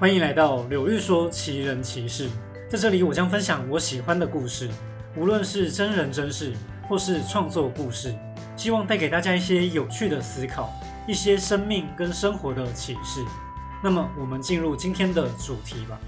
[0.00, 2.28] 欢迎来到柳玉说奇人奇事，
[2.70, 4.70] 在这里我将分享我喜欢的故事，
[5.16, 6.52] 无论是真人真事
[6.88, 8.14] 或是创作故事，
[8.56, 10.72] 希望带给大家一些有趣的思考，
[11.08, 13.24] 一些生命跟生活的启示。
[13.82, 15.98] 那么，我们进入今天的主题吧。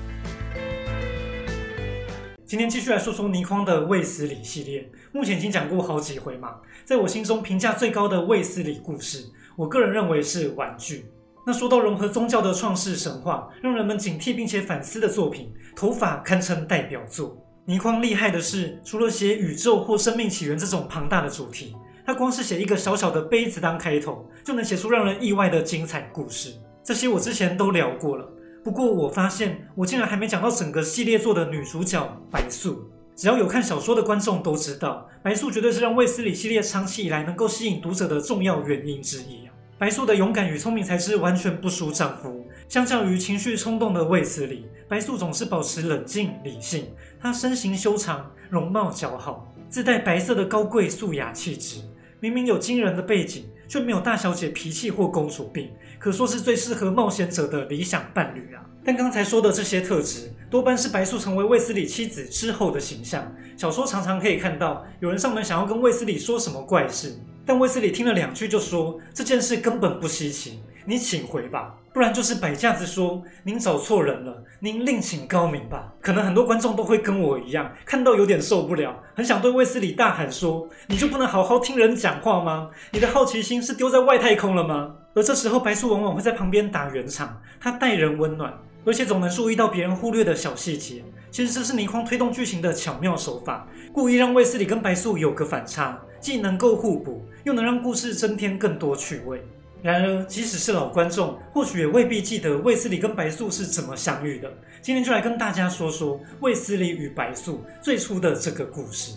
[2.46, 9.24] 今天继续来说说倪匡的卫斯理系列，目前已经讲过好几回嘛，在我心中评价最高的卫斯理故事，
[9.56, 11.06] 我个人认为是玩具。
[11.50, 17.36] 那说到融合宗教的创世神话，让人们警惕并且反思的作品，《头发》堪称代表作。
[17.64, 21.74] 倪匡厉害的是，除了写宇宙或生命起源这种庞大的主题，
[22.06, 26.54] 他光是写一个小小的杯子当开头，就能写出让人意外的精彩故事。
[26.84, 28.24] 这些我之前都聊过了。
[28.62, 32.88] 不过我发现，我竟然还没讲到整个系列作的女主角白素。
[33.16, 39.49] 只要有看小说的观众都知道，白素绝对是让卫斯理系列长期以来能够吸引读者的重要原因之一啊！
[39.80, 42.46] 白素的勇敢与聪明才智完全不输丈夫。
[42.68, 46.88] 相较于情绪冲动的卫斯理，白素总是保持冷静理性。
[47.18, 51.80] 她身形修长，容貌姣好，自带白色的高贵素雅气质。
[52.20, 53.46] 明明有惊人的背景。
[53.70, 58.66] 却没有大小姐脾气或公主病，可说是最适合冒险者的理想伴侣啊！
[58.84, 63.32] 但刚才说的这些特质，多半是白素成为卫斯理妻子之后的形象。
[63.56, 67.14] 小说常常可以看到有人上门想要跟卫斯理说什么怪事，
[67.50, 70.62] 但卫斯理听了两句就说这件事根本不稀奇。
[70.84, 75.92] 你请回吧，不然就是摆架子说您找错人了，您另请高明吧。
[76.00, 82.70] 可能很多观众都会跟我一样，看到有点受不了，很想对卫斯理大喊说：“你就不能好好听人讲话吗？
[82.92, 91.02] 你的好奇心是丢在外太空了吗？”而这时候白素往往会在旁边打圆场，她待人温暖，而且总能注意到别人忽略的小细节。
[91.32, 99.42] 其实这是倪匡推动剧情的巧妙手法，故意让卫斯理跟白素有个反差，既能够互补，又能让故事增添更多趣味。
[99.82, 104.52] 然而，即使是老观众，或许也未必记得卫斯理跟白素是怎么相遇的。
[104.82, 109.16] 今天就来跟大家说说卫斯理与白素最初的这个故事。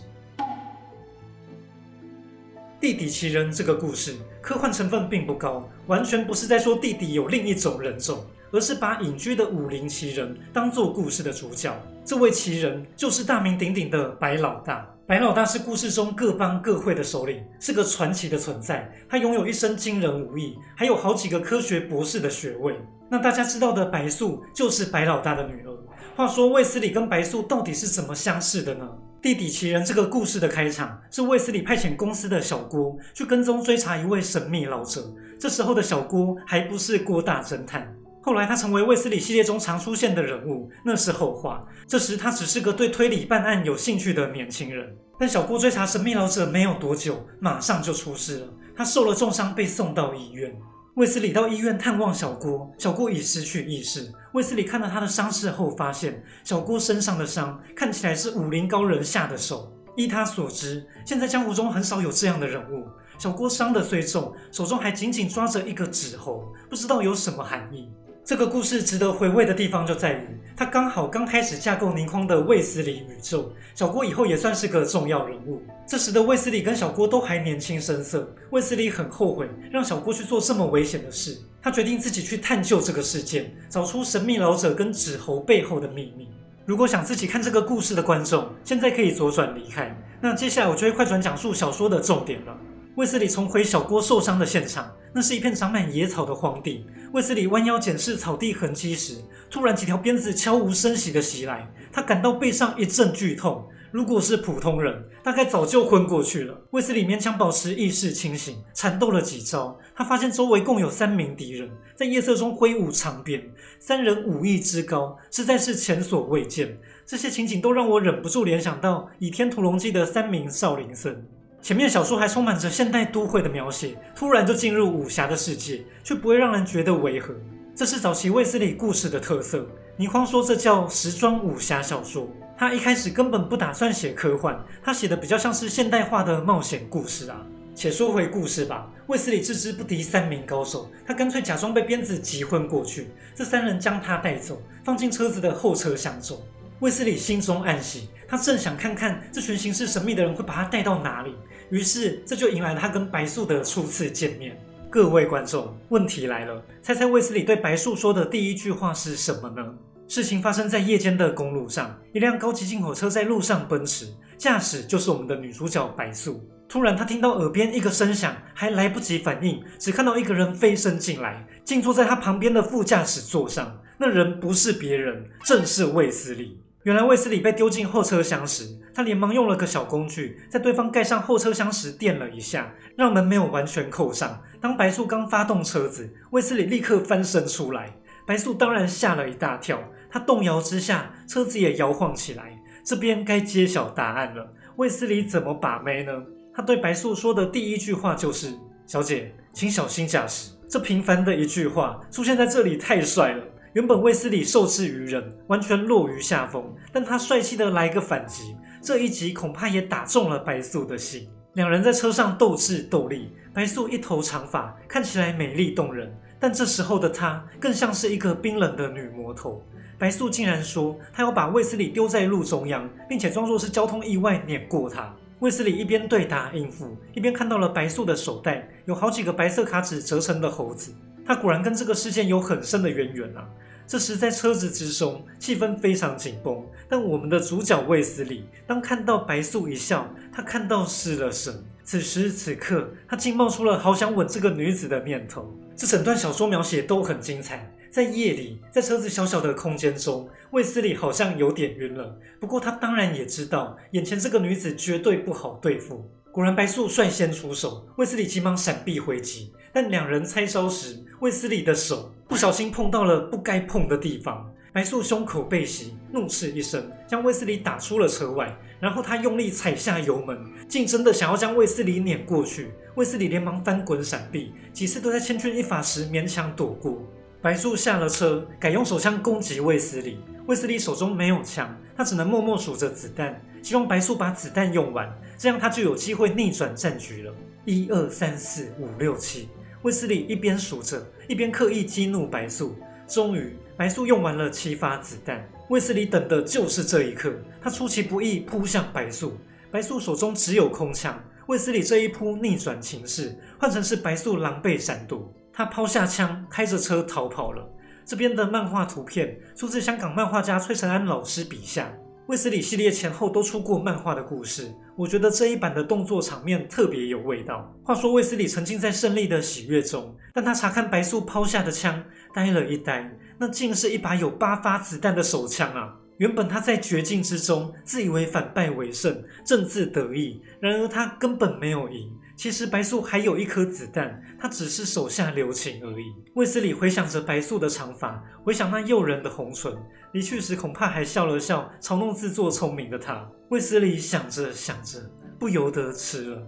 [2.80, 11.76] 弟弟奇人这个故事科幻成分并不高，完全不是在说弟弟有另一种人种，而是把隐居的武林奇人当做故事的主角。
[12.06, 14.88] 这位奇人就是大名鼎鼎的白老大。
[15.08, 18.90] 白老大是故事中各帮各会的首领，是个传奇的存在。
[19.10, 22.80] 他拥有一身惊人武艺，还有好几个科学博士的学位。
[23.10, 25.78] 那大家知道的白素就是白老大的女儿。
[26.16, 28.88] 话说卫斯理跟白素到底是怎么相识的呢？
[29.22, 35.02] 弟弟奇人这个故事的开场是卫斯理派遣公司的小郭去跟踪追查一位神秘老者。
[35.40, 37.94] 这时候的小郭还不是郭大侦探。
[38.26, 41.66] 后来，他成为卫斯理系列中常出现的人物，那是后话。
[41.86, 44.96] 这时，他只是个对推理办案有兴趣的年轻人。
[45.20, 48.48] 但小郭追查神秘老者没有多久，马上就出事了。
[48.78, 50.56] 他受了重伤，被送到医院。
[50.96, 54.10] 卫斯理到医院探望小郭，小郭已失去意识。
[54.32, 59.70] 卫斯理看到他的伤势后，发现小郭身上的伤看起来是武林高人下的手。
[59.98, 62.88] 依他所知，现在江湖中很少有这样的人物。
[63.20, 67.92] 小郭伤得虽重，手中还紧紧抓着一个纸猴，不知道有什么含义。
[68.26, 73.52] 这个故事值得回味的地方就在于，他刚好刚开始架构倪匡的卫斯理宇宙。
[73.76, 75.62] 小郭以后也算是个重要人物。
[75.86, 81.38] 这时的卫斯理跟小郭都还年轻生涩，卫斯理很后悔让小郭去做这么危险的事。
[81.62, 86.30] 他决定自己去探究这个事件，找出神秘老者跟纸猴背后的秘密。
[86.66, 89.94] 如果想自己看这个故事的观众，现在可以左转离开。
[90.22, 92.58] 那接下来我就会快转讲述小说的重点了。
[92.96, 96.86] 卫斯理重回小郭受伤的现场，那是一片长满野草的荒地。
[97.12, 99.16] 卫斯理弯腰检视草地痕迹时，
[99.50, 103.68] 突然几条鞭子悄无声息地袭来，他感到背上一阵剧痛。
[103.92, 106.56] 如果是普通人，大概早就昏过去了。
[106.70, 113.44] 卫斯理勉强保持意识清醒，缠斗了几招，他发现周围共有三名敌人在夜色中挥舞长鞭，
[113.80, 116.78] 三人武艺之高，实在是前所未见。
[117.08, 121.24] 这些情景都让我忍不住联想到《倚天屠龙记》的三名少林僧。
[121.64, 127.34] 前面小说还充满着现代都会的描写，突然就进入武侠的世界，却不会让人觉得违和。
[127.74, 129.66] 这是早期卫斯理故事的特色。
[129.96, 132.28] 倪匡说这叫时装武侠小说。
[132.58, 137.42] 他一开始根本不打算写科幻，他写的比较像是现代化的冒险故事啊。
[137.74, 143.08] 且说回故事吧，卫斯理自知不敌三名高手，他干脆假装被鞭子击昏过去。
[143.34, 146.38] 这三人将他带走，放进车子的后车厢中。
[146.80, 151.36] 卫斯理心中暗喜，他正想看看这群行事神秘的人会把他带到哪里。
[151.70, 154.60] 于是，这就迎来了他跟白素的初次见面。
[154.90, 159.64] 各位观众，问题来了，猜猜卫斯理对白素说的第一句话是什么呢？
[160.08, 166.44] 事情发生在夜间的公路上，一辆高级进口车在路上奔驰，驾驶就是我们的女主角白素。
[166.68, 173.80] 突然，他听到耳边一个声响，还来不及反应，只看到一个人飞身进来，竟坐在他旁边的副驾驶座上。
[174.00, 176.60] 那人不是别人，正是卫斯理。
[176.84, 184.42] 原来卫斯理被丢进后车厢时，他连忙用了个小工具，在对方盖上后车厢时电了一下，让门没有完全扣上。
[184.60, 187.96] 当白素刚发动车子，卫斯理立刻翻身出来，
[188.28, 189.82] 白素当然吓了一大跳。
[190.12, 192.62] 他动摇之下，车子也摇晃起来。
[192.84, 196.12] 这边该揭晓答案了，卫斯理怎么把妹呢？
[196.54, 198.54] 他对白素说的第一句话就是
[198.86, 203.44] ：“小姐，请小心驾驶。”这平凡的一句话出现在这里太帅了。
[203.74, 211.28] 原本卫斯理受制于人，完全落于下风，但他帅气的来个反击，这一击恐怕也打中了白素的心。
[211.54, 219.64] 两人在车上斗智斗力，白素一头长发，看起来美丽动人，但这时候的她更像是一个冰冷的女魔头。
[219.98, 225.12] 白素竟然说她要把卫斯理丢在路中央，并且装作是交通意外碾过他。
[225.40, 230.94] 卫斯理一边对答应付，一边看到了白素的手袋，有好几个白色卡纸折成的猴子。
[231.26, 233.48] 他果然跟这个事件有很深的渊源啊！
[233.86, 236.66] 这时在车子之中，气氛非常紧绷。
[236.90, 241.64] 但我们的主角卫斯理当看到白素一笑，他看到失了神。
[241.84, 245.54] 此时此刻，他竟冒出了好想吻这个女子的念头。
[245.76, 247.70] 这整段小说描写都很精彩。
[247.92, 252.18] 在夜里，在车子小小的空间中，卫斯理好像有点晕了。
[252.40, 256.10] 不过他当然也知道，眼前这个女子绝对不好对付。
[256.32, 259.54] 果然，白素率先出手，卫斯理急忙闪避回击。
[259.72, 268.58] 但两人猜招时，卫斯理的手不小心碰到了不该碰的地方，白素胸口被袭，怒斥一声，将卫斯理打出了车外。
[268.80, 270.38] 然后他用力踩下油门，
[270.68, 272.72] 竟真的想要将卫斯理碾过去。
[272.96, 277.02] 卫斯理连忙翻滚闪避，几次都在千钧一发时勉强躲过。
[277.42, 280.20] 白素下了车，改用手枪攻击卫斯理。
[280.48, 287.34] 卫斯理手中没有枪，他只能默默数着子弹，希望白素把子弹用完，这样他就有机会逆转战局了。
[287.64, 289.48] 一二三四五六七。
[289.84, 292.76] 卫斯理一边数着，一边刻意激怒白素。
[293.08, 295.48] 终于，白素用完了七发子弹。
[295.70, 299.38] 卫斯理等的就是这一刻，他出其不意扑向白素。
[299.72, 305.34] 白素手中只有空枪，卫斯理这一扑逆转情势，换成是白素狼狈闪躲。
[305.52, 307.68] 他抛下枪，开着车逃跑了。
[308.06, 311.94] 这边的漫画图片出自香港漫画家崔成安老师笔下。
[312.28, 317.70] 卫斯理系列前后都出过漫画的故事，我觉得这一版的动作场面特别有味道。
[317.84, 322.02] 话说卫斯理沉浸在胜利的喜悦中，但他查看白素抛下的枪，
[322.34, 325.96] 呆了一呆，那竟是一把有八发子弹的手枪啊！
[326.24, 332.10] 原本他在绝境之中，自以为反败为胜，正自得意，然而他根本没有赢。
[332.38, 336.06] 其实白素还有一颗子弹，他只是手下留情而已。
[336.36, 339.76] 卫斯理回想着白素的长发，回想那诱人的红唇，
[340.14, 343.30] 离去时恐怕还笑了笑，嘲弄自作聪明的他。
[343.50, 345.00] 卫斯理想着想着，
[345.38, 346.42] 不由得吃了。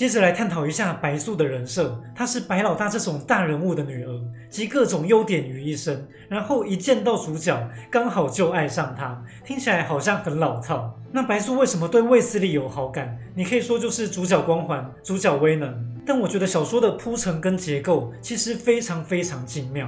[0.00, 4.18] 接着来探讨一下白素的人设，她是白老大这种大人物的女儿，
[4.48, 10.98] 集各种优点于一身，然后一见到主角，刚好就爱上他，听起来好像很老套。
[11.12, 13.14] 那白素为什么对卫斯理有好感？
[13.34, 15.70] 你可以说就是主角光环、主角威能，
[16.06, 19.86] 但我觉得小说的铺陈跟结构其实非常非常精妙。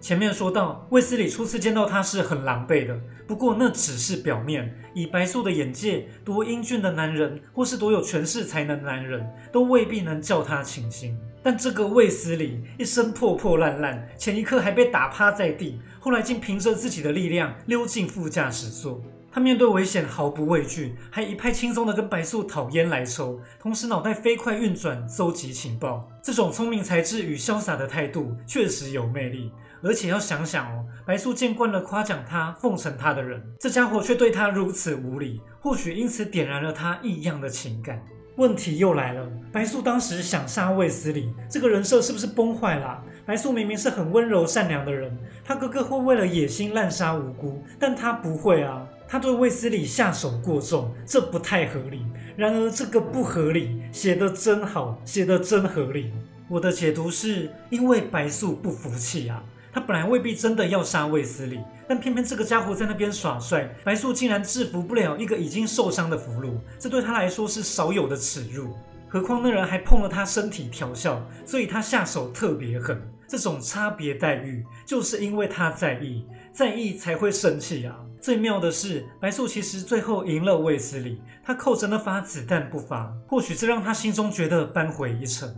[0.00, 4.74] 前面说到，卫斯理初次见到他是很狼狈的，不过那只是表面。
[4.94, 11.16] 以白素的眼界，多英俊的男人，或是多有权势才能的男人，都未必能叫他倾心。
[11.42, 19.02] 但这个卫斯理一身破破烂烂，前一刻还被打趴在地，后来竟凭着自己的力量溜进副驾驶座。
[19.32, 26.08] 他面对危险毫不畏惧，还一派轻松的跟白素讨烟来抽，同时脑袋飞快运转，搜集情报。
[26.20, 29.52] 这种聪明才智与潇洒的态度，确实有魅力。
[29.82, 38.02] 而且要想想哦，白素见惯了夸奖他、奉承他的人，这家伙却对他如此无礼，或许因此点燃了他异样的情感。
[38.36, 43.02] 问题又来了，白素当时想杀卫斯理，这个人设是不是崩坏了？
[43.26, 52.06] 白素明明是很温柔善良的人，他哥哥会为了野心滥杀无辜，但他不会啊，他对卫斯理下手过重，这不太合理。
[52.36, 56.10] 然而这个不合理写得真好，写得真合理。
[56.48, 59.42] 我的解读是因为白素不服气啊。
[59.72, 68.74] 他本来未必真的要杀卫斯理，但偏偏这个家伙在那边耍帅，白素竟然制服不了一个已经受伤的俘虏，这对他来说是少有的耻辱。
[69.08, 73.00] 何况那人还碰了他身体调笑，所以他下手特别狠。
[73.26, 77.96] 这种差别待遇，就是因为他在意，在意才会生气啊！
[78.20, 85.48] 最妙的是，白素其实最后赢了卫斯理，他扣着那发子弹不发，或许这让他心中觉得扳回一城。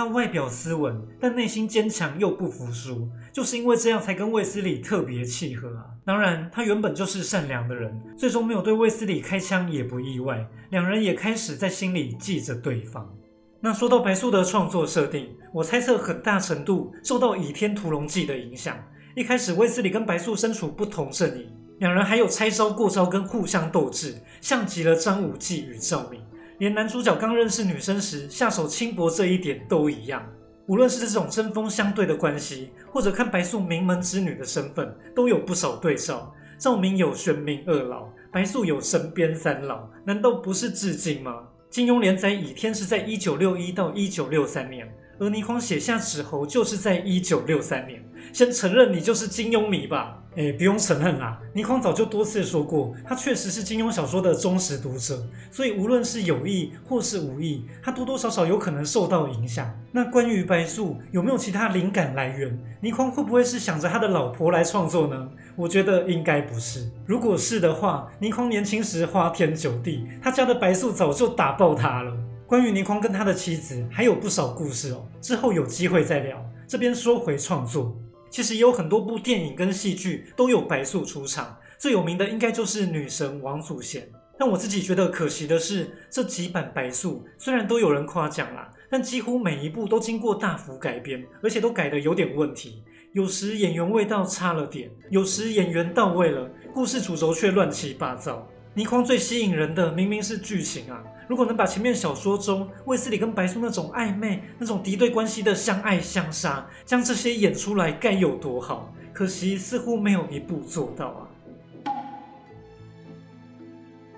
[0.00, 5.84] 他外表斯文，但内心坚强又不服输，就是因为这样才跟卫斯理特别契合啊。
[6.06, 10.42] 当然，他原本就是善良的人，最终没有对卫斯理开枪也不意外。
[10.70, 13.14] 两人也开始在心里记着对方。
[13.60, 18.82] 那说到白素的创作设定，我猜测很大程度受到《倚天屠龙记》的影响。
[19.14, 21.46] 一开始，卫斯理跟白素身处不同阵营，
[21.80, 26.22] 两人还有拆招过招跟互相斗智，像极了张无忌与赵敏。
[26.60, 30.22] 连男主角刚认识女生时下手轻薄这一点都一样。
[30.66, 36.30] 无论是这种针锋相对的关系，或者看白素名门之女的身份，都有不少对照。
[36.58, 41.44] 赵明有玄冥二老，白素有神鞭三老，难道不是致敬吗？
[41.70, 44.86] 金庸连载《倚天》是在一九六一到一九六三年，
[45.18, 48.04] 而倪匡写下《纸猴》就是在一九六三年。
[48.32, 50.16] 先承认你就是金庸迷吧。
[50.36, 59.68] 哎，不用承认啦，倪匡早就多次说过，他确实是金庸小说的忠实读者，所以无论是有意或是无意，他多多少少有可能受到影响。
[59.90, 62.56] 那关于白素有没有其他灵感来源？
[62.80, 65.28] 倪匡会不会是想着他的老婆来创作呢？
[65.56, 66.88] 我觉得应该不是。
[67.06, 72.16] 如果是的话，倪匡年轻时花天酒地，他家的白素早就打爆他了。
[72.46, 76.40] 关于倪匡跟他的妻子还有不少故事哦，之后有机会再聊。
[76.68, 77.96] 这边说回创作。
[78.30, 84.08] 其实也有很多部电影跟戏剧都有白素出场，最有名的应该就是女神王祖贤。
[84.38, 92.82] 但我自己觉得可惜的是，这几版白素虽然都有人夸奖啦，但几乎每一部都经过大幅改编，而且都改的有点问题。
[93.12, 98.48] 有时演员味道差了点，有时演员到位了，故事主轴却乱七八糟。
[98.74, 101.02] 倪匡最吸引人的明明是剧情啊！
[101.26, 108.94] 如果能把前面小说中卫斯理跟白素那种暧昧、那种敌对关系的相爱相杀，将这些演出来，该有多好！
[109.12, 111.26] 可惜似乎没有一部做到啊。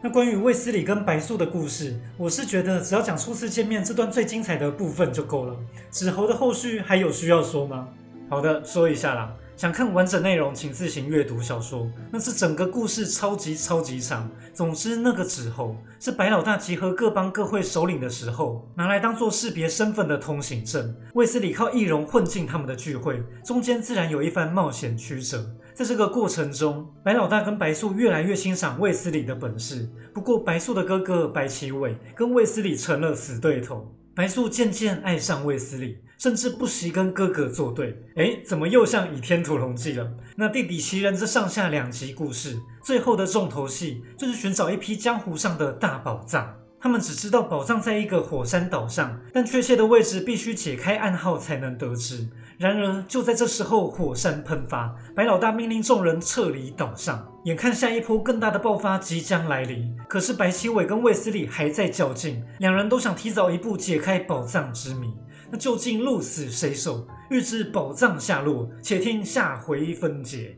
[0.02, 5.56] 那关于卫斯理跟白素的故事，我是觉得只要讲初次见面这段最精彩的部分就够了。
[5.90, 7.88] 纸猴的后续还有需要说吗？
[8.28, 9.34] 好的，说一下啦。
[9.62, 11.88] 想看完整内容，请自行阅读小说。
[12.10, 14.28] 那是整个故事超级超级长。
[14.52, 20.92] 总之，那个纸猴是白老大集合各帮各会首领的时候，拿来当做识别身份的通行证。
[21.14, 25.48] 卫斯理靠易容混进他们的聚会，中间自然有一番冒险曲折。
[25.72, 29.88] 在这个过程中，白老大跟白素越来越欣赏卫斯理的本事。
[30.12, 33.94] 不过，白素的哥哥白奇伟跟卫斯理成了死对头。
[34.12, 38.00] 白素渐渐爱上卫斯理，甚至不惜跟哥哥作对。
[38.14, 40.08] 哎，怎么又像《倚天屠龙记》了？
[40.36, 46.54] 那地底奇人这上下两集故事，最后的重头戏就是寻找一批江湖上的大宝藏。
[46.80, 52.28] 他们只知道宝藏在一个火山岛上，但确切的位置必须解开暗号才能得知。
[52.56, 57.26] 然而，就在这时候，火山喷发，白老大命令众人撤离岛上。
[57.46, 65.12] 眼看下一波更大的爆发即将来临，可是白奇伟跟卫斯理还在较劲，两人都想提早一步解开宝藏之谜。
[65.52, 67.06] 那究竟鹿死谁手？
[67.28, 70.56] 欲知宝藏下落，且听下回分解。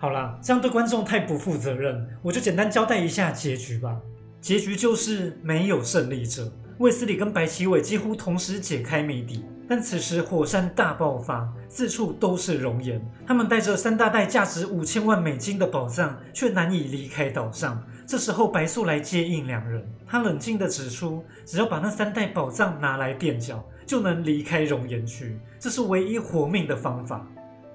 [0.00, 4.00] 好啦，这样对观众太不负责任，我就简单交代一下结局吧。
[4.40, 9.44] 结局就是没有胜利者，卫斯理跟白奇伟几乎同时解开谜底。
[9.72, 13.02] 但此时火山大爆发，四处都是熔岩。
[13.26, 17.82] 他们带着三大袋价值五千万美金的宝藏，却难以离开岛上。
[18.06, 27.26] 这时候白素来接应两人，他冷静地指出，只要把那三袋宝藏拿来垫脚，就能离开熔岩区，这是唯一活命的方法。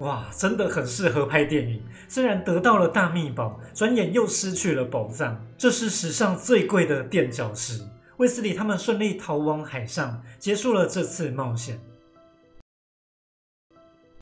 [0.02, 1.82] 哇，真的很适合拍电影。
[2.08, 7.82] 虽然得到了大秘宝，转眼又失去了宝藏，这是史上最贵的垫脚石。
[8.18, 11.80] 卫斯理他们顺利逃往海上，结束了这次冒险。